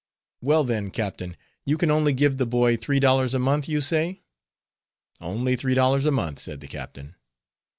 "Well, 0.41 0.63
then, 0.63 0.89
captain, 0.89 1.37
you 1.63 1.77
can 1.77 1.91
only 1.91 2.11
give 2.11 2.37
the 2.39 2.47
boy 2.47 2.75
three 2.75 2.99
dollars 2.99 3.35
a 3.35 3.37
month, 3.37 3.69
you 3.69 3.81
say?" 3.81 4.23
"Only 5.19 5.55
three 5.55 5.75
dollars 5.75 6.07
a 6.07 6.11
month," 6.11 6.39
said 6.39 6.59
the 6.59 6.67
captain. 6.67 7.13